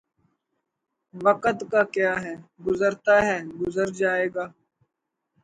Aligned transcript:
وقت 1.13 1.57
کا 1.71 1.81
کیا 1.93 2.13
ہے 2.23 2.33
گزرتا 2.67 3.15
ہے 3.25 3.37
گزر 3.61 3.87
جائے 3.99 4.27
گا 4.35 4.45